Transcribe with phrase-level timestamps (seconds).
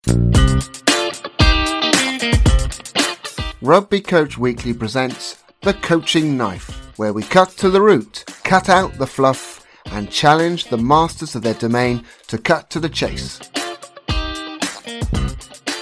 [3.62, 8.96] Rugby Coach Weekly presents The Coaching Knife, where we cut to the root, cut out
[8.96, 13.40] the fluff, and challenge the masters of their domain to cut to the chase.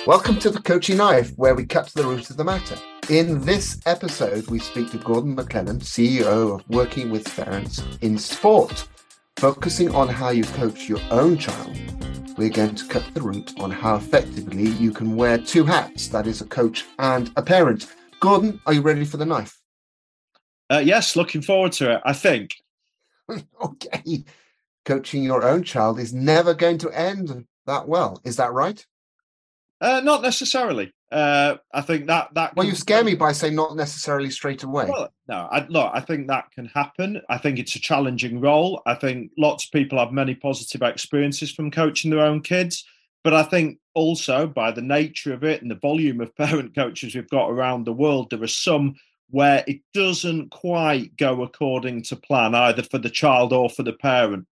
[0.06, 2.76] Welcome to The Coaching Knife, where we cut to the root of the matter.
[3.10, 8.88] In this episode, we speak to Gordon MacLelland, CEO of Working with Parents in Sport,
[9.36, 11.78] focusing on how you coach your own child.
[12.38, 16.28] We're going to cut the root on how effectively you can wear two hats that
[16.28, 17.94] is, a coach and a parent.
[18.22, 19.60] Gordon, are you ready for the knife?
[20.70, 22.56] Uh, yes, looking forward to it, I think.
[23.62, 24.24] okay.
[24.86, 28.22] Coaching your own child is never going to end that well.
[28.24, 28.86] Is that right?
[29.82, 30.94] Uh, not necessarily.
[31.14, 32.56] Uh, I think that that.
[32.56, 34.90] Well, you scare me by saying not necessarily straight away.
[34.90, 37.22] Well, no, I, look, I think that can happen.
[37.30, 38.82] I think it's a challenging role.
[38.88, 42.84] I think lots of people have many positive experiences from coaching their own kids,
[43.24, 47.14] but I think also by the nature of it and the volume of parent coaches
[47.14, 48.96] we've got around the world, there are some
[49.30, 53.94] where it doesn't quite go according to plan, either for the child or for the
[53.94, 54.48] parent.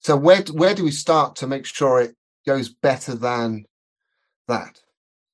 [0.00, 3.66] So where where do we start to make sure it goes better than
[4.48, 4.80] that?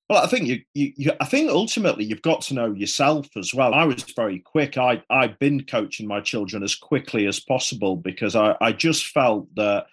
[0.09, 3.53] Well, I think you, you, you, I think ultimately you've got to know yourself as
[3.53, 3.75] well.
[3.75, 4.79] I was very quick.
[4.79, 9.55] I, I've been coaching my children as quickly as possible because I, I just felt
[9.57, 9.87] that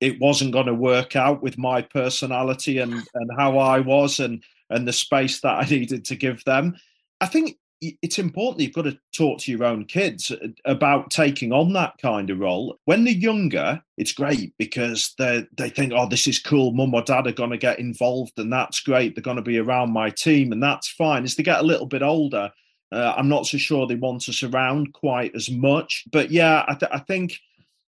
[0.00, 4.42] it wasn't going to work out with my personality and, and how I was and,
[4.68, 6.76] and the space that I needed to give them.
[7.20, 10.30] I think it's important you've got to talk to your own kids
[10.64, 12.78] about taking on that kind of role.
[12.84, 16.72] When they're younger, it's great because they they think, oh, this is cool.
[16.72, 19.14] Mum or dad are going to get involved, and that's great.
[19.14, 21.24] They're going to be around my team, and that's fine.
[21.24, 22.52] As they get a little bit older,
[22.92, 26.04] uh, I'm not so sure they want us around quite as much.
[26.12, 27.38] But yeah, I, th- I think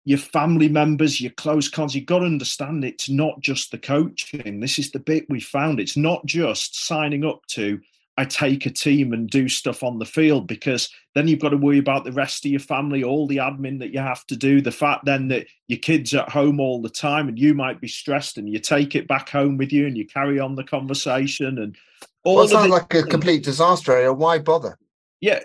[0.05, 4.61] your family members, your close cons, you've got to understand it's not just the coaching.
[4.61, 5.79] This is the bit we found.
[5.79, 7.81] It's not just signing up to
[8.19, 11.57] I take a team and do stuff on the field because then you've got to
[11.57, 14.63] worry about the rest of your family, all the admin that you have to do,
[14.63, 17.89] the fact then that your kids at home all the time and you might be
[17.89, 21.59] stressed and you take it back home with you and you carry on the conversation
[21.59, 21.77] and
[22.25, 24.13] all well, it sounds like a complete disaster area.
[24.13, 24.79] Why bother?
[25.21, 25.41] Yeah.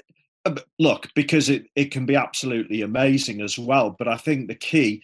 [0.46, 3.96] Uh, look, because it, it can be absolutely amazing as well.
[3.98, 5.03] But I think the key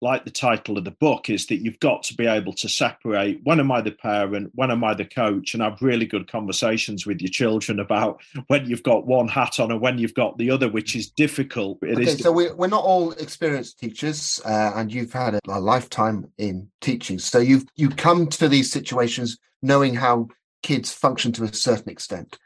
[0.00, 3.40] like the title of the book, is that you've got to be able to separate
[3.44, 7.06] when am I the parent, when am I the coach, and have really good conversations
[7.06, 10.50] with your children about when you've got one hat on and when you've got the
[10.50, 11.78] other, which is difficult.
[11.82, 15.40] It okay, is so we're, we're not all experienced teachers, uh, and you've had a,
[15.48, 17.18] a lifetime in teaching.
[17.18, 20.28] So you've you come to these situations knowing how
[20.62, 22.38] kids function to a certain extent.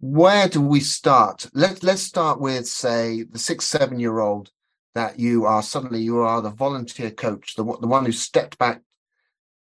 [0.00, 1.48] Where do we start?
[1.54, 4.50] Let, let's start with, say, the six, seven year old
[4.94, 8.82] that you are suddenly you are the volunteer coach, the the one who stepped back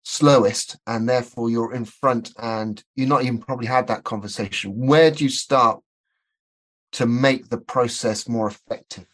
[0.04, 4.76] slowest, and therefore you're in front, and you're not even probably had that conversation.
[4.76, 5.82] Where do you start
[6.94, 9.06] to make the process more effective?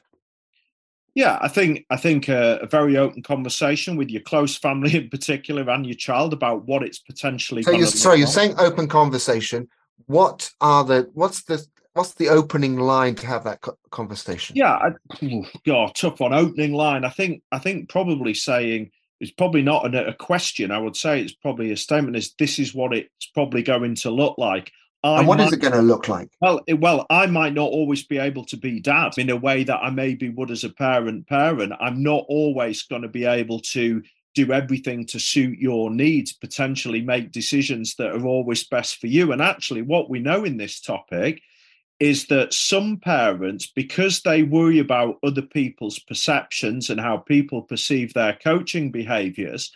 [1.13, 5.09] Yeah, I think I think a, a, very open conversation with your close family in
[5.09, 7.63] particular and your child about what it's potentially.
[7.63, 9.67] So you're sorry, you're saying open conversation.
[10.05, 11.65] What are the what's the
[11.97, 14.55] what's the opening line to have that conversation?
[14.55, 16.33] Yeah, I, God, tough one.
[16.33, 17.03] Opening line.
[17.03, 20.71] I think I think probably saying it's probably not a, a question.
[20.71, 22.15] I would say it's probably a statement.
[22.15, 24.71] Is this is what it's probably going to look like.
[25.03, 26.29] I and what might, is it going to look like?
[26.41, 29.77] Well, well, I might not always be able to be dad in a way that
[29.77, 31.27] I maybe would as a parent.
[31.27, 34.01] Parent, I'm not always going to be able to
[34.35, 36.33] do everything to suit your needs.
[36.33, 39.31] Potentially make decisions that are always best for you.
[39.31, 41.41] And actually, what we know in this topic
[41.99, 48.13] is that some parents, because they worry about other people's perceptions and how people perceive
[48.13, 49.71] their coaching behaviors,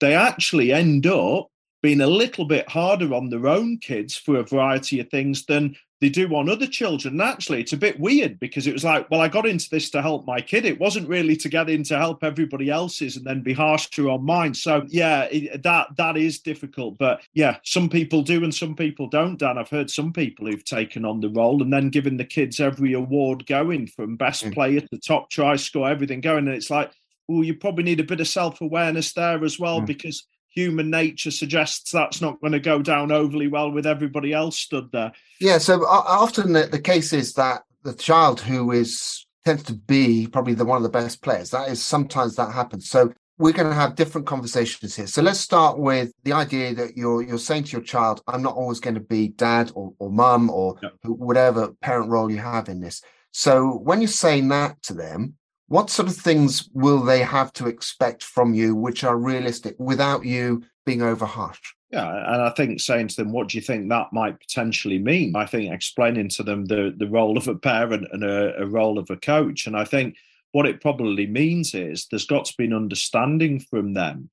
[0.00, 1.48] they actually end up
[1.82, 5.76] being a little bit harder on their own kids for a variety of things than
[6.04, 7.16] they do on other children.
[7.16, 10.02] Naturally, it's a bit weird because it was like, well, I got into this to
[10.02, 10.66] help my kid.
[10.66, 14.22] It wasn't really to get in to help everybody else's and then be harsher on
[14.22, 14.52] mine.
[14.52, 16.98] So yeah, it, that that is difficult.
[16.98, 19.38] But yeah, some people do and some people don't.
[19.38, 22.60] Dan, I've heard some people who've taken on the role and then given the kids
[22.60, 24.52] every award going from best mm.
[24.52, 26.90] player to top try score, everything going, and it's like,
[27.28, 29.86] well, you probably need a bit of self awareness there as well mm.
[29.86, 34.58] because human nature suggests that's not going to go down overly well with everybody else
[34.58, 35.12] stood there.
[35.40, 39.74] Yeah, so uh, often the, the case is that the child who is tends to
[39.74, 41.50] be probably the one of the best players.
[41.50, 42.88] That is sometimes that happens.
[42.88, 45.08] So we're going to have different conversations here.
[45.08, 48.54] So let's start with the idea that you're you're saying to your child, "I'm not
[48.54, 52.80] always going to be dad or, or mum or whatever parent role you have in
[52.80, 53.02] this."
[53.32, 55.34] So when you're saying that to them,
[55.74, 60.24] what sort of things will they have to expect from you which are realistic without
[60.24, 61.58] you being over harsh?
[61.90, 65.34] Yeah, and I think saying to them, "What do you think that might potentially mean?"
[65.34, 69.00] I think explaining to them the the role of a parent and a, a role
[69.00, 70.14] of a coach, and I think
[70.52, 74.30] what it probably means is there's got to be an understanding from them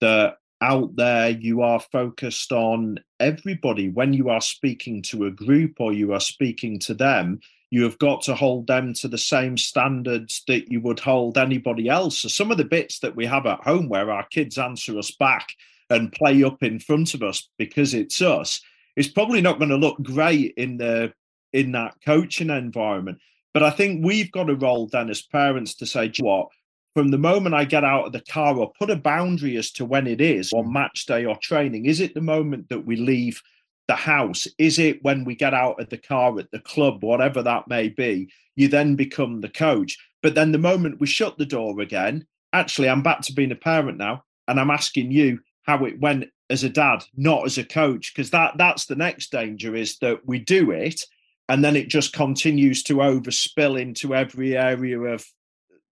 [0.00, 5.80] that out there you are focused on everybody when you are speaking to a group
[5.80, 7.40] or you are speaking to them
[7.74, 11.88] you have got to hold them to the same standards that you would hold anybody
[11.88, 12.20] else.
[12.20, 15.10] So some of the bits that we have at home where our kids answer us
[15.10, 15.48] back
[15.90, 18.60] and play up in front of us because it's us
[18.96, 21.12] it's probably not going to look great in the
[21.52, 23.18] in that coaching environment.
[23.52, 26.48] But I think we've got a role then as parents to say, what,
[26.94, 29.84] from the moment I get out of the car or put a boundary as to
[29.84, 33.40] when it is on match day or training, is it the moment that we leave
[33.86, 34.46] the house?
[34.58, 37.88] Is it when we get out of the car at the club, whatever that may
[37.88, 38.30] be?
[38.56, 39.98] You then become the coach.
[40.22, 43.56] But then the moment we shut the door again, actually, I'm back to being a
[43.56, 47.64] parent now, and I'm asking you how it went as a dad, not as a
[47.64, 51.02] coach, because that that's the next danger is that we do it,
[51.48, 55.26] and then it just continues to overspill into every area of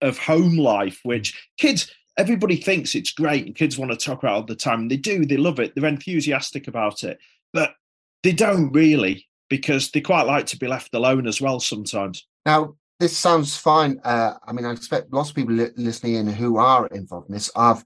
[0.00, 4.34] of home life, which kids everybody thinks it's great and kids want to talk about
[4.34, 4.88] all the time.
[4.88, 7.18] They do, they love it, they're enthusiastic about it
[7.54, 7.74] but
[8.22, 12.26] they don't really because they quite like to be left alone as well sometimes.
[12.44, 14.00] Now, this sounds fine.
[14.04, 17.34] Uh, I mean, I expect lots of people li- listening in who are involved in
[17.34, 17.84] this have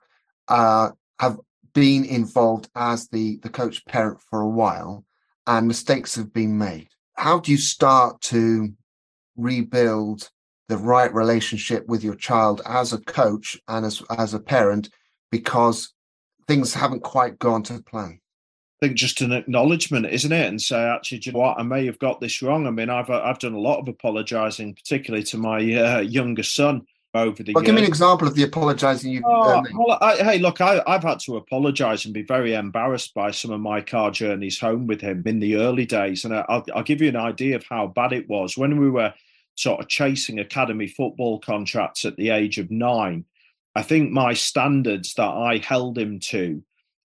[0.49, 1.39] uh, have
[1.75, 5.05] been involved as the the coach parent for a while,
[5.47, 6.89] and mistakes have been made.
[7.15, 8.73] How do you start to
[9.37, 10.31] rebuild
[10.69, 14.91] the right relationship with your child as a coach and as as a parent
[15.31, 15.95] because
[16.47, 18.21] things haven't quite gone to plan?
[18.81, 20.47] Think just an acknowledgement, isn't it?
[20.47, 21.59] And say, actually, you know what?
[21.59, 22.67] I may have got this wrong.
[22.67, 26.43] I mean, I've uh, I've done a lot of apologising, particularly to my uh, younger
[26.43, 27.67] son over the well, years.
[27.67, 29.23] Give me an example of the apologising you.
[29.25, 33.15] Oh, uh, well, I, hey, look, I, have had to apologise and be very embarrassed
[33.15, 36.65] by some of my car journeys home with him in the early days, and I'll,
[36.75, 39.13] I'll give you an idea of how bad it was when we were
[39.57, 43.25] sort of chasing academy football contracts at the age of nine.
[43.75, 46.63] I think my standards that I held him to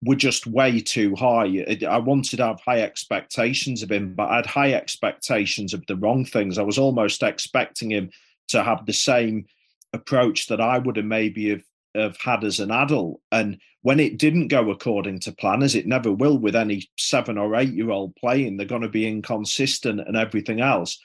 [0.03, 1.65] were just way too high.
[1.87, 5.97] I wanted to have high expectations of him, but I had high expectations of the
[5.97, 6.57] wrong things.
[6.57, 8.09] I was almost expecting him
[8.49, 9.45] to have the same
[9.93, 11.63] approach that I would have maybe have,
[11.95, 13.19] have had as an adult.
[13.31, 17.37] And when it didn't go according to plan, as it never will with any seven
[17.37, 20.99] or eight year old playing, they're going to be inconsistent and everything else.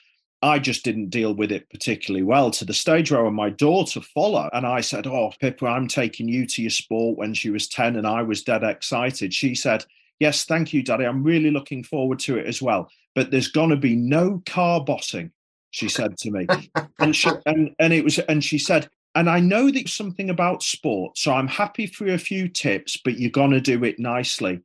[0.45, 4.51] I just didn't deal with it particularly well to the stage where my daughter followed
[4.53, 7.95] and I said, Oh, Pippa, I'm taking you to your sport when she was 10
[7.95, 9.33] and I was dead excited.
[9.33, 9.85] She said,
[10.19, 11.05] Yes, thank you, Daddy.
[11.05, 12.91] I'm really looking forward to it as well.
[13.15, 15.31] But there's gonna be no car bossing,
[15.71, 16.45] she said to me.
[16.99, 20.61] and she and, and it was and she said, and I know that something about
[20.61, 24.61] sport, so I'm happy for a few tips, but you're gonna do it nicely.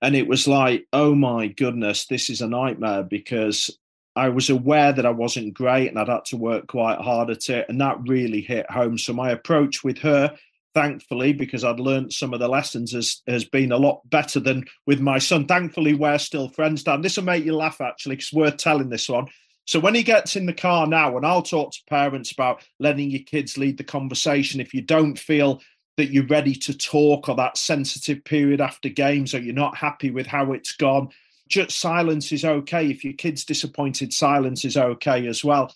[0.00, 3.78] And it was like, oh my goodness, this is a nightmare because
[4.14, 7.48] I was aware that I wasn't great and I'd had to work quite hard at
[7.48, 7.66] it.
[7.68, 8.98] And that really hit home.
[8.98, 10.36] So my approach with her,
[10.74, 14.64] thankfully, because I'd learned some of the lessons, has, has been a lot better than
[14.86, 15.46] with my son.
[15.46, 17.00] Thankfully, we're still friends, Dan.
[17.00, 19.26] This will make you laugh, actually, because worth telling this one.
[19.64, 23.10] So when he gets in the car now, and I'll talk to parents about letting
[23.10, 25.62] your kids lead the conversation, if you don't feel
[25.96, 30.10] that you're ready to talk or that sensitive period after games or you're not happy
[30.10, 31.10] with how it's gone,
[31.52, 32.90] just silence is okay.
[32.90, 35.72] If your kid's disappointed, silence is okay as well.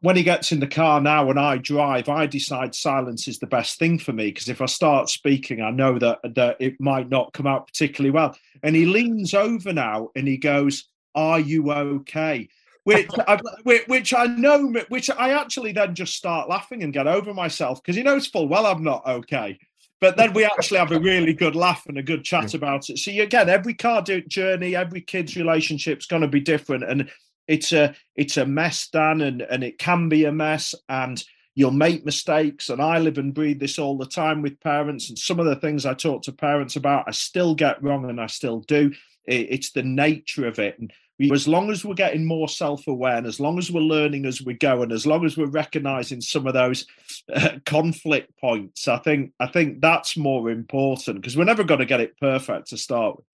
[0.00, 3.46] When he gets in the car now and I drive, I decide silence is the
[3.46, 7.08] best thing for me because if I start speaking, I know that, that it might
[7.08, 8.36] not come out particularly well.
[8.62, 12.48] And he leans over now and he goes, Are you okay?
[12.84, 13.40] Which I,
[13.86, 17.96] which I know, which I actually then just start laughing and get over myself because
[17.96, 19.58] he knows full well I'm not okay
[20.02, 22.98] but then we actually have a really good laugh and a good chat about it.
[22.98, 27.08] So again, every car journey, every kid's relationship is going to be different, and
[27.46, 31.22] it's a it's a mess, Dan, and and it can be a mess, and
[31.54, 32.68] you'll make mistakes.
[32.68, 35.56] And I live and breathe this all the time with parents, and some of the
[35.56, 38.90] things I talk to parents about, I still get wrong, and I still do.
[39.24, 43.26] It, it's the nature of it, and as long as we're getting more self-aware, and
[43.26, 46.46] as long as we're learning as we go, and as long as we're recognizing some
[46.46, 46.86] of those
[47.32, 51.86] uh, conflict points, I think I think that's more important because we're never going to
[51.86, 53.26] get it perfect to start with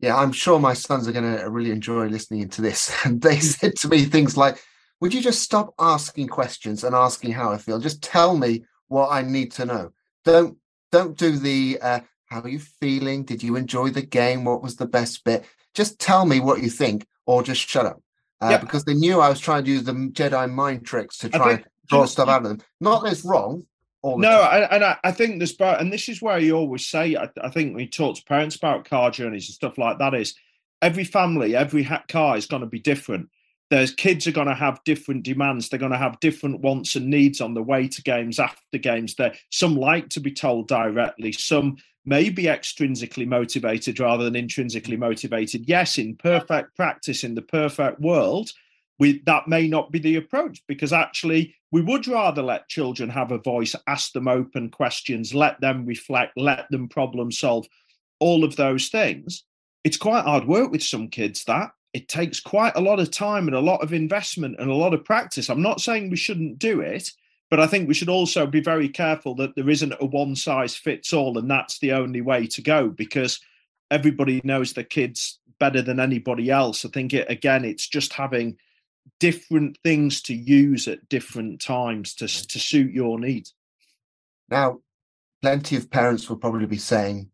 [0.00, 2.94] yeah, I'm sure my sons are going to really enjoy listening to this.
[3.04, 4.62] And they said to me things like,
[5.00, 7.78] Would you just stop asking questions and asking how I feel?
[7.78, 9.92] Just tell me what I need to know.
[10.24, 10.56] Don't
[10.92, 13.24] don't do the uh, how are you feeling?
[13.24, 14.44] Did you enjoy the game?
[14.44, 15.44] What was the best bit?
[15.78, 18.02] Just tell me what you think, or just shut up.
[18.40, 18.60] Uh, yep.
[18.60, 21.64] Because they knew I was trying to use the Jedi mind tricks to try and
[21.86, 22.60] draw stuff out of them.
[22.80, 23.64] Not that it's wrong,
[24.02, 27.28] no, I, and I, I, think this, and this is where you always say, I,
[27.42, 30.14] I, think we talk to parents about car journeys and stuff like that.
[30.14, 30.34] Is
[30.80, 33.28] every family, every car is going to be different.
[33.70, 35.68] There's kids are going to have different demands.
[35.68, 39.14] They're going to have different wants and needs on the way to games, after games.
[39.14, 41.32] There, some like to be told directly.
[41.32, 41.76] Some
[42.08, 45.68] may be extrinsically motivated rather than intrinsically motivated.
[45.68, 48.50] Yes, in perfect practice, in the perfect world,
[48.98, 53.30] we, that may not be the approach because actually we would rather let children have
[53.30, 57.66] a voice, ask them open questions, let them reflect, let them problem solve,
[58.18, 59.44] all of those things.
[59.84, 63.48] It's quite hard work with some kids that it takes quite a lot of time
[63.48, 65.48] and a lot of investment and a lot of practice.
[65.48, 67.10] I'm not saying we shouldn't do it,
[67.50, 70.76] but I think we should also be very careful that there isn't a one size
[70.76, 73.40] fits all and that's the only way to go because
[73.90, 76.84] everybody knows the kids better than anybody else.
[76.84, 78.56] I think it again, it's just having
[79.18, 83.54] different things to use at different times to, to suit your needs.
[84.50, 84.80] Now,
[85.42, 87.30] plenty of parents will probably be saying,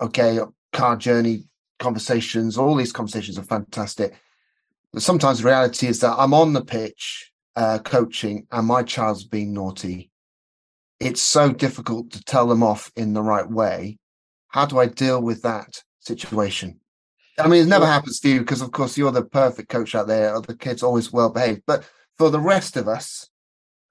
[0.00, 0.38] okay,
[0.72, 1.44] car journey
[1.78, 4.14] conversations, all these conversations are fantastic.
[4.92, 9.24] But sometimes the reality is that I'm on the pitch uh, coaching and my child's
[9.24, 10.10] being naughty.
[11.00, 13.98] It's so difficult to tell them off in the right way.
[14.48, 16.80] How do I deal with that situation?
[17.38, 20.06] I mean, it never happens to you because, of course, you're the perfect coach out
[20.06, 20.40] there.
[20.40, 21.84] The kids always well behaved, but
[22.16, 23.28] for the rest of us,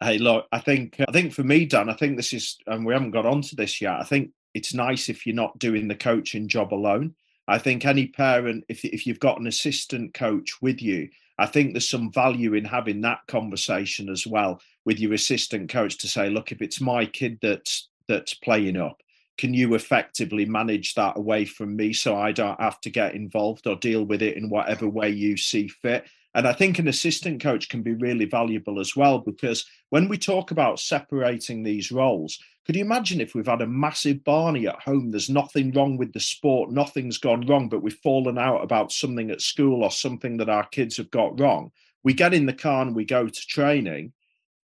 [0.02, 2.94] hey, look, I think I think for me, Dan, I think this is, and we
[2.94, 4.00] haven't got onto this yet.
[4.00, 7.14] I think it's nice if you're not doing the coaching job alone.
[7.48, 11.74] I think any parent, if if you've got an assistant coach with you, I think
[11.74, 16.30] there's some value in having that conversation as well with your assistant coach to say,
[16.30, 19.01] look, if it's my kid that's that's playing up,
[19.38, 23.68] can you effectively manage that away from me so I don't have to get involved
[23.68, 26.08] or deal with it in whatever way you see fit?
[26.36, 30.18] And I think an assistant coach can be really valuable as well because when we
[30.18, 34.82] talk about separating these roles, could you imagine if we've had a massive Barney at
[34.82, 35.12] home?
[35.12, 39.32] There's nothing wrong with the sport, nothing's gone wrong, but we've fallen out about something
[39.32, 41.72] at school or something that our kids have got wrong.
[42.04, 44.12] We get in the car and we go to training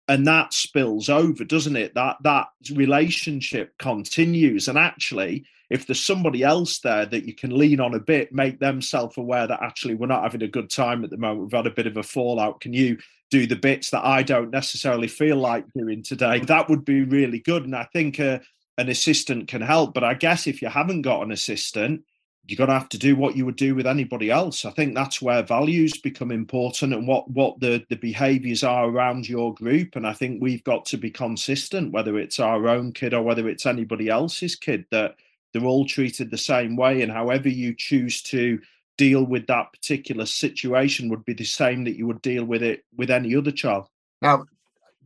[0.07, 6.43] and that spills over doesn't it that that relationship continues and actually if there's somebody
[6.43, 10.05] else there that you can lean on a bit make them self-aware that actually we're
[10.05, 12.59] not having a good time at the moment we've had a bit of a fallout
[12.59, 12.97] can you
[13.29, 17.39] do the bits that i don't necessarily feel like doing today that would be really
[17.39, 18.37] good and i think uh,
[18.77, 22.03] an assistant can help but i guess if you haven't got an assistant
[22.47, 24.65] you're going to have to do what you would do with anybody else.
[24.65, 29.29] I think that's where values become important and what what the the behaviors are around
[29.29, 29.95] your group.
[29.95, 33.47] And I think we've got to be consistent, whether it's our own kid or whether
[33.47, 35.15] it's anybody else's kid, that
[35.53, 37.01] they're all treated the same way.
[37.01, 38.59] And however you choose to
[38.97, 42.83] deal with that particular situation would be the same that you would deal with it
[42.95, 43.87] with any other child.
[44.21, 44.45] Now,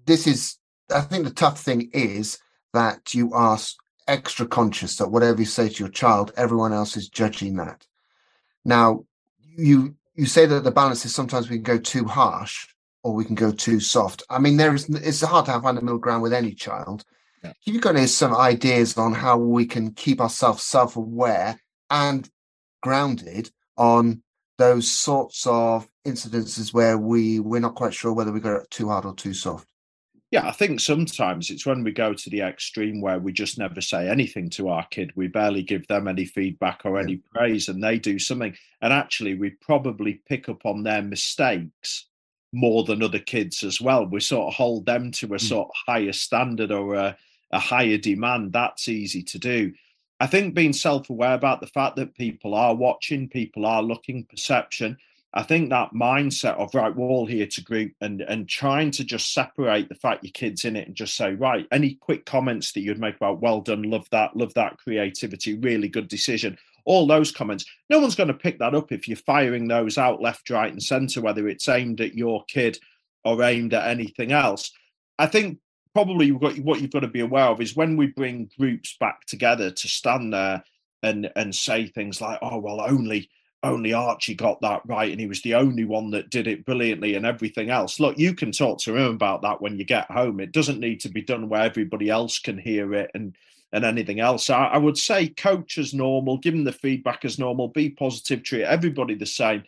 [0.05, 0.57] this is,
[0.93, 2.39] I think the tough thing is
[2.73, 3.57] that you are
[4.07, 7.85] extra conscious that whatever you say to your child, everyone else is judging that.
[8.63, 9.05] Now,
[9.57, 12.67] you you say that the balance is sometimes we can go too harsh
[13.03, 14.23] or we can go too soft.
[14.29, 17.03] I mean, there is it's hard to find a middle ground with any child.
[17.63, 21.59] You've got some ideas on how we can keep ourselves self-aware
[21.89, 22.29] and
[22.81, 24.21] grounded on
[24.57, 29.05] those sorts of incidences where we we're not quite sure whether we go too hard
[29.05, 29.67] or too soft.
[30.31, 33.79] Yeah, I think sometimes it's when we go to the extreme where we just never
[33.79, 35.11] say anything to our kid.
[35.15, 38.55] We barely give them any feedback or any praise, and they do something.
[38.81, 42.07] And actually, we probably pick up on their mistakes
[42.51, 44.05] more than other kids as well.
[44.05, 45.41] We sort of hold them to a mm.
[45.41, 47.17] sort of higher standard or a,
[47.55, 48.53] a higher demand.
[48.53, 49.73] That's easy to do.
[50.19, 54.25] I think being self aware about the fact that people are watching, people are looking,
[54.25, 54.97] perception
[55.37, 59.03] I think that mindset of right, we're all here to group and and trying to
[59.03, 62.71] just separate the fact your kids in it and just say, right, any quick comments
[62.71, 66.57] that you'd make about well done, love that, love that creativity, really good decision.
[66.85, 67.65] all those comments.
[67.89, 70.81] No one's going to pick that up if you're firing those out left, right, and
[70.81, 72.77] centre, whether it's aimed at your kid
[73.23, 74.71] or aimed at anything else.
[75.17, 75.57] I think
[75.95, 79.71] probably what you've got to be aware of is when we bring groups back together
[79.71, 80.61] to stand there
[81.01, 83.29] and and say things like, "Oh well, only."
[83.63, 87.15] Only Archie got that right, and he was the only one that did it brilliantly,
[87.15, 87.99] and everything else.
[87.99, 90.39] Look, you can talk to him about that when you get home.
[90.39, 93.35] It doesn't need to be done where everybody else can hear it and
[93.71, 94.51] and anything else.
[94.51, 98.43] I, I would say coach as normal, give them the feedback as normal, be positive,
[98.43, 99.63] treat everybody the same.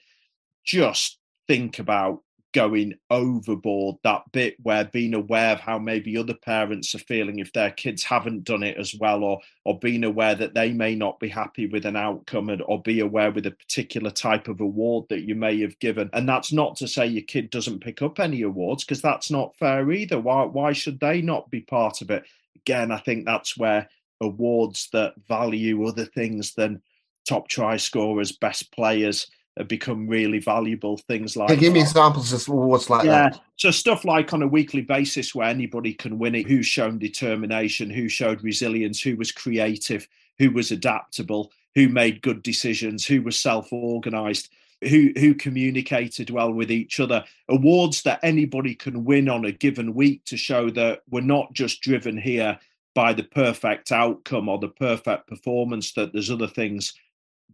[0.64, 1.18] Just
[1.48, 2.22] think about
[2.58, 7.54] going overboard that bit where being aware of how maybe other parents are feeling if
[7.54, 11.20] their kids haven't done it as well or or being aware that they may not
[11.20, 15.06] be happy with an outcome and, or be aware with a particular type of award
[15.10, 16.10] that you may have given.
[16.14, 19.56] And that's not to say your kid doesn't pick up any awards because that's not
[19.58, 20.20] fair either.
[20.20, 22.24] Why why should they not be part of it?
[22.56, 23.88] Again i think that's where
[24.20, 26.82] awards that value other things than
[27.24, 30.98] top try scorers, best players have become really valuable.
[30.98, 33.30] Things like hey, give me examples of awards like yeah.
[33.30, 33.42] that.
[33.56, 37.90] So stuff like on a weekly basis where anybody can win it, who's shown determination,
[37.90, 43.40] who showed resilience, who was creative, who was adaptable, who made good decisions, who was
[43.40, 44.50] self-organized.
[44.88, 47.24] Who who communicated well with each other?
[47.50, 51.82] Awards that anybody can win on a given week to show that we're not just
[51.82, 52.60] driven here
[52.94, 56.94] by the perfect outcome or the perfect performance that there's other things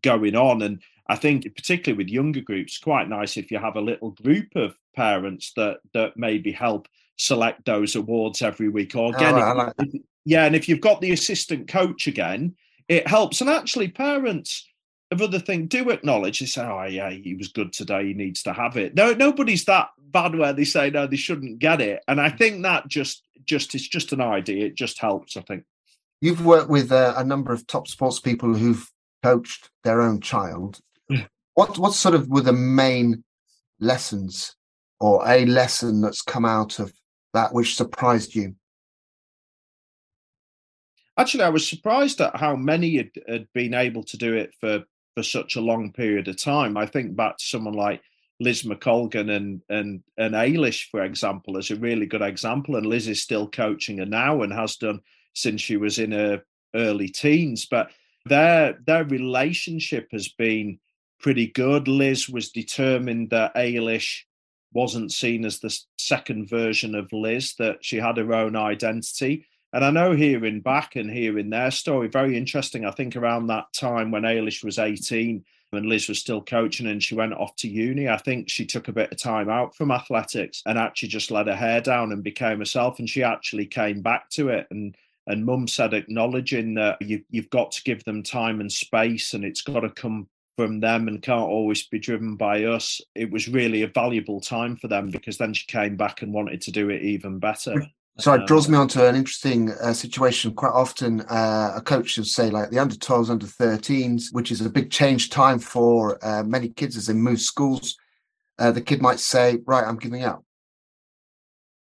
[0.04, 3.82] going on and i think particularly with younger groups quite nice if you have a
[3.82, 9.36] little group of parents that that maybe help select those awards every week or again
[9.36, 12.56] like if, yeah and if you've got the assistant coach again
[12.88, 14.68] it helps and actually parents
[15.12, 18.44] of other things do acknowledge they say oh yeah he was good today he needs
[18.44, 22.04] to have it no nobody's that bad where they say no they shouldn't get it
[22.08, 24.66] and i think that just just it's just an idea.
[24.66, 25.64] It just helps, I think.
[26.22, 28.90] You've worked with uh, a number of top sports people who've
[29.24, 30.80] coached their own child.
[31.10, 31.22] Hmm.
[31.54, 33.24] what what sort of were the main
[33.80, 34.56] lessons,
[35.00, 36.94] or a lesson that's come out of
[37.34, 38.56] that which surprised you?
[41.18, 44.84] Actually, I was surprised at how many had, had been able to do it for
[45.16, 46.76] for such a long period of time.
[46.76, 48.02] I think back to someone like
[48.40, 52.76] Liz McColgan and and and Eilish, for example, is a really good example.
[52.76, 55.02] And Liz is still coaching her now and has done
[55.34, 56.44] since she was in her
[56.76, 57.68] early teens.
[57.70, 57.92] But
[58.26, 60.80] their their relationship has been
[61.20, 61.88] pretty good.
[61.88, 64.22] Liz was determined that Eilish
[64.74, 69.46] wasn't seen as the second version of Liz, that she had her own identity.
[69.72, 72.86] And I know hearing back and hearing their story, very interesting.
[72.86, 75.44] I think around that time when Eilish was 18,
[75.78, 78.08] and Liz was still coaching and she went off to uni.
[78.08, 81.48] I think she took a bit of time out from athletics and actually just let
[81.48, 83.00] her hair down and became herself.
[83.00, 84.68] And she actually came back to it.
[84.70, 84.96] And
[85.28, 89.46] and mum said acknowledging that you, you've got to give them time and space and
[89.46, 93.02] it's got to come from them and can't always be driven by us.
[93.16, 96.62] It was really a valuable time for them because then she came back and wanted
[96.62, 97.76] to do it even better.
[98.20, 100.54] So it draws me on to an interesting uh, situation.
[100.54, 104.62] Quite often, uh, a coach will say, like the under 12s, under 13s, which is
[104.62, 107.98] a big change time for uh, many kids as they move schools.
[108.60, 110.44] Uh, the kid might say, Right, I'm giving up.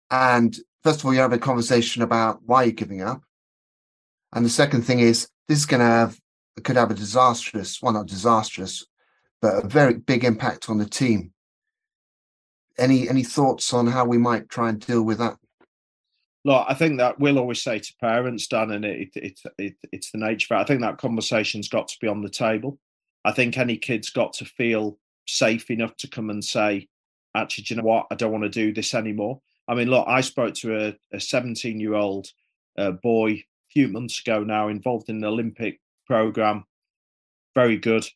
[0.10, 3.21] And first of all, you have a conversation about why you're giving up.
[4.33, 6.19] And the second thing is, this is going to have,
[6.63, 8.85] could have a disastrous, well, not disastrous,
[9.41, 11.31] but a very big impact on the team.
[12.77, 15.37] Any any thoughts on how we might try and deal with that?
[16.45, 20.11] look, I think that we'll always say to parents, Dan, and it, it, it, it's
[20.11, 20.63] the nature of it.
[20.63, 22.79] I think that conversation's got to be on the table.
[23.25, 26.89] I think any kid's got to feel safe enough to come and say,
[27.35, 28.07] actually, do you know what?
[28.11, 29.41] I don't want to do this anymore.
[29.67, 32.27] I mean, look, I spoke to a 17 year old
[32.77, 33.43] uh, boy
[33.73, 36.65] few months ago now, involved in the Olympic program.
[37.55, 38.07] Very good.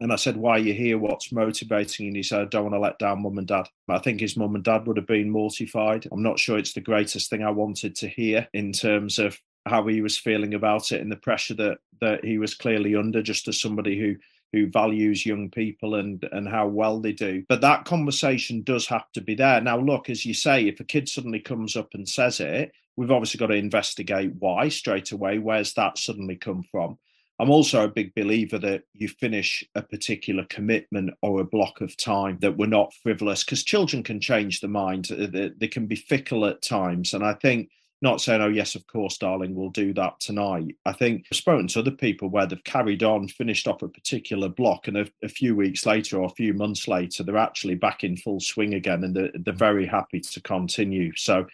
[0.00, 0.98] And I said, Why are you here?
[0.98, 2.06] What's motivating?
[2.06, 3.68] And he said, I don't want to let down mum and dad.
[3.88, 6.06] I think his mum and dad would have been mortified.
[6.12, 9.86] I'm not sure it's the greatest thing I wanted to hear in terms of how
[9.86, 13.48] he was feeling about it and the pressure that that he was clearly under, just
[13.48, 14.14] as somebody who
[14.52, 17.44] who values young people and and how well they do.
[17.48, 19.60] But that conversation does have to be there.
[19.60, 23.10] Now, look, as you say, if a kid suddenly comes up and says it, we've
[23.10, 25.38] obviously got to investigate why straight away.
[25.38, 26.98] Where's that suddenly come from?
[27.40, 31.96] I'm also a big believer that you finish a particular commitment or a block of
[31.96, 35.04] time that we're not frivolous because children can change their mind.
[35.08, 37.14] They, can be fickle at times.
[37.14, 40.76] And I think not saying, oh, yes, of course, darling, we'll do that tonight.
[40.86, 44.48] I think I've spoken to other people where they've carried on, finished off a particular
[44.48, 48.04] block, and a, a few weeks later or a few months later, they're actually back
[48.04, 51.12] in full swing again and they're, they're very happy to continue.
[51.16, 51.46] So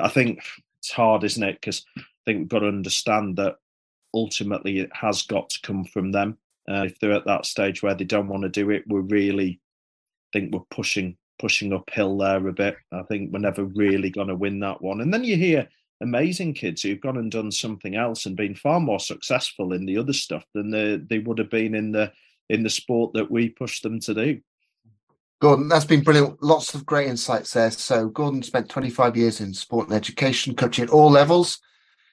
[0.00, 0.42] I think
[0.80, 1.60] it's hard, isn't it?
[1.60, 3.56] Because I think we've got to understand that
[4.14, 6.38] ultimately it has got to come from them.
[6.70, 9.60] Uh, if they're at that stage where they don't want to do it, we're really
[10.32, 12.76] I think we're pushing pushing uphill there a bit.
[12.92, 15.00] I think we're never really going to win that one.
[15.00, 15.68] And then you hear
[16.00, 19.98] amazing kids who've gone and done something else and been far more successful in the
[19.98, 22.12] other stuff than they, they would have been in the
[22.48, 24.40] in the sport that we pushed them to do.
[25.40, 26.42] Gordon, that's been brilliant.
[26.42, 27.70] Lots of great insights there.
[27.70, 31.60] So Gordon spent 25 years in sport and education, coaching at all levels.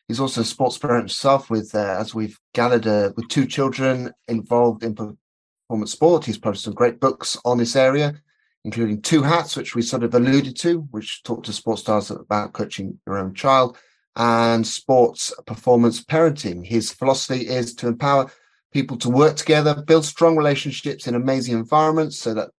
[0.08, 4.12] He's also a sports parent himself, with uh, as we've gathered uh, with two children
[4.28, 6.26] involved in performance sport.
[6.26, 8.22] He's published some great books on this area,
[8.66, 12.54] including Two Hats, which we sort of alluded to, which talk to sports stars about
[12.54, 13.78] coaching your own child,
[14.16, 16.66] and sports performance parenting.
[16.66, 18.32] His philosophy is to empower
[18.74, 22.50] people to work together, build strong relationships in amazing environments so that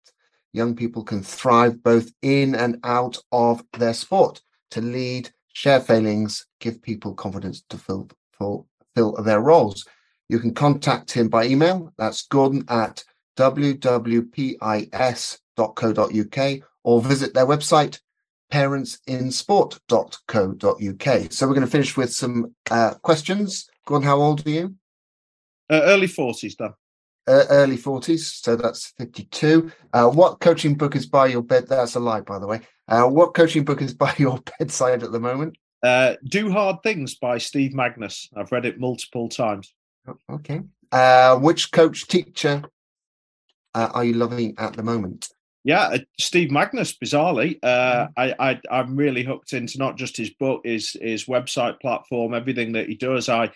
[0.53, 4.41] young people can thrive both in and out of their sport,
[4.71, 9.85] to lead, share failings, give people confidence to fill, fill, fill their roles.
[10.29, 11.93] You can contact him by email.
[11.99, 13.03] That's gordon at
[15.57, 17.99] wwpis.co.uk or visit their website,
[18.53, 21.33] parentsinsport.co.uk.
[21.33, 23.69] So we're going to finish with some uh, questions.
[23.85, 24.77] Gordon, how old are you?
[25.69, 26.75] Uh, early 40s, Dan
[27.27, 29.71] uh, early 40s, so that's 52.
[29.93, 31.67] Uh, what coaching book is by your bed?
[31.69, 32.61] That's a lie, by the way.
[32.89, 35.57] Uh, what coaching book is by your bedside at the moment?
[35.83, 38.29] Uh, Do Hard Things by Steve Magness.
[38.37, 39.73] I've read it multiple times.
[40.09, 40.63] Oh, okay.
[40.93, 42.63] Uh, which coach teacher
[43.75, 45.29] uh, are you loving at the moment?
[45.67, 48.13] Yeah, Steve Magness, Bizarrely, mm.
[48.17, 52.73] I, I I'm really hooked into not just his book, his his website platform, everything
[52.73, 53.29] that he does.
[53.29, 53.51] I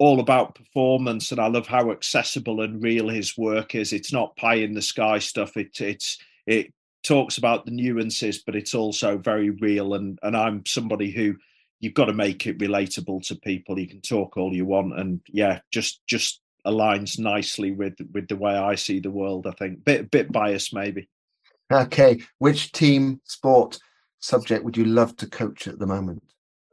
[0.00, 3.92] all about performance, and I love how accessible and real his work is.
[3.92, 5.56] It's not pie in the sky stuff.
[5.56, 6.18] It it's
[6.48, 9.94] it talks about the nuances, but it's also very real.
[9.94, 11.36] And and I'm somebody who
[11.78, 13.78] you've got to make it relatable to people.
[13.78, 18.36] You can talk all you want, and yeah, just just aligns nicely with with the
[18.36, 19.46] way I see the world.
[19.46, 21.08] I think bit bit biased maybe.
[21.72, 23.78] Okay, which team sport
[24.20, 26.22] subject would you love to coach at the moment?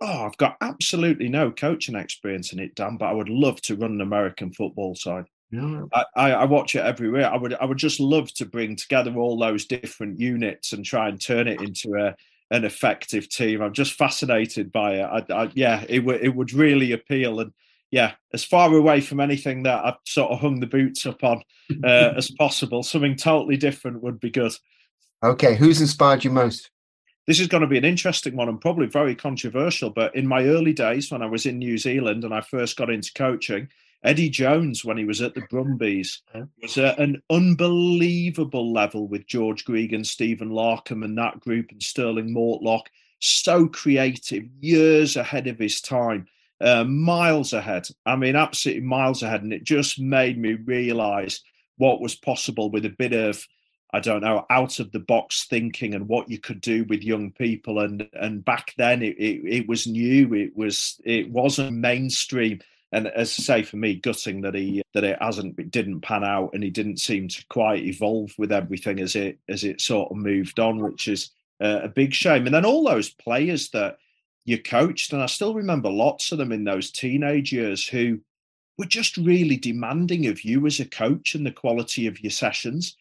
[0.01, 3.75] oh, I've got absolutely no coaching experience in it, Dan, but I would love to
[3.75, 5.25] run an American football side.
[5.51, 5.83] Yeah.
[5.93, 7.27] I, I, I, watch it everywhere.
[7.31, 11.09] I would I would just love to bring together all those different units and try
[11.09, 12.15] and turn it into a
[12.51, 13.61] an effective team.
[13.61, 15.03] I'm just fascinated by it.
[15.03, 17.51] I, I, yeah, it would it would really appeal and
[17.91, 21.41] yeah, as far away from anything that I've sort of hung the boots up on
[21.83, 22.83] uh, as possible.
[22.83, 24.53] Something totally different would be good.
[25.23, 26.69] Okay, who's inspired you most?
[27.29, 29.91] this is going to be an interesting one and probably very controversial.
[29.91, 32.89] But in my early days, when I was in New Zealand and I first got
[32.89, 33.69] into coaching,
[34.03, 36.23] Eddie Jones, when he was at the Brumbies,
[36.59, 42.33] was at an unbelievable level with George Gregan, Stephen Larkham, and that group, and Stirling
[42.33, 42.87] Mortlock.
[43.19, 46.25] So creative, years ahead of his time,
[46.61, 47.87] uh, miles ahead.
[48.05, 49.43] I mean, absolutely miles ahead.
[49.43, 51.41] And it just made me realize
[51.77, 53.45] what was possible with a bit of
[53.91, 57.31] I don't know, out of the box thinking and what you could do with young
[57.31, 57.79] people.
[57.79, 60.33] And and back then it, it, it was new.
[60.33, 62.59] It was it wasn't mainstream.
[62.91, 66.23] And as I say, for me, gutting that he that it hasn't it didn't pan
[66.23, 70.11] out and he didn't seem to quite evolve with everything as it as it sort
[70.11, 72.45] of moved on, which is uh, a big shame.
[72.45, 73.97] And then all those players that
[74.45, 78.19] you coached, and I still remember lots of them in those teenage years who
[78.77, 82.95] were just really demanding of you as a coach and the quality of your sessions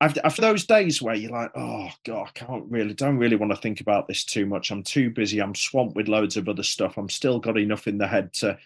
[0.00, 3.52] after, after those days where you're like, oh god, I can't really, don't really want
[3.52, 4.70] to think about this too much.
[4.70, 5.40] I'm too busy.
[5.40, 6.98] I'm swamped with loads of other stuff.
[6.98, 8.58] I'm still got enough in the head to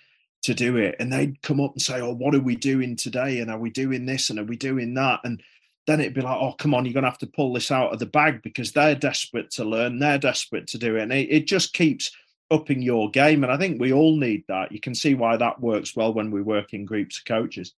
[0.43, 0.95] to do it.
[1.01, 3.41] And they'd come up and say, oh, what are we doing today?
[3.41, 4.31] And are we doing this?
[4.31, 5.21] And are we doing that?
[5.25, 5.43] And
[5.89, 7.99] then it'd be like, oh, come on, you're gonna have to pull this out of
[7.99, 9.99] the bag because they're desperate to learn.
[9.99, 12.15] They're desperate to do it, and it, it just keeps
[12.51, 13.43] upping your game.
[13.43, 14.71] And I think we all need that.
[14.71, 17.73] You can see why that works well when we work in groups of coaches.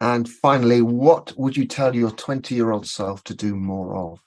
[0.00, 4.20] And finally, what would you tell your 20 year old self to do more of?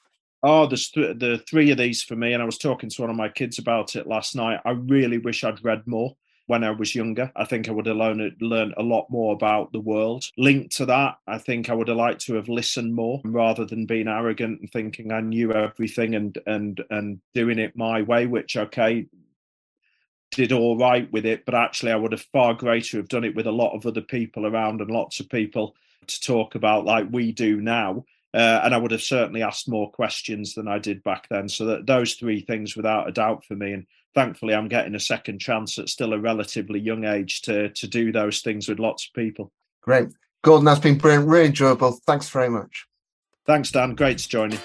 [0.44, 2.34] Oh, there's th- the three of these for me.
[2.34, 4.60] And I was talking to one of my kids about it last night.
[4.64, 6.16] I really wish I'd read more
[6.52, 7.32] when I was younger.
[7.34, 10.26] I think I would have learned, learned a lot more about the world.
[10.38, 13.86] Linked to that, I think I would have liked to have listened more rather than
[13.86, 18.58] being arrogant and thinking I knew everything and and and doing it my way, which
[18.58, 19.08] okay,
[20.32, 23.34] did all right with it, but actually I would have far greater have done it
[23.34, 25.74] with a lot of other people around and lots of people
[26.08, 28.04] to talk about like we do now.
[28.34, 31.48] Uh, and I would have certainly asked more questions than I did back then.
[31.48, 33.72] So that those three things, without a doubt, for me.
[33.72, 37.88] And thankfully, I'm getting a second chance at still a relatively young age to to
[37.88, 39.52] do those things with lots of people.
[39.82, 40.10] Great,
[40.43, 40.65] Gordon.
[40.65, 42.00] That's been brilliant, really enjoyable.
[42.06, 42.86] Thanks very much.
[43.45, 43.95] Thanks, Dan.
[43.95, 44.60] Great to join you.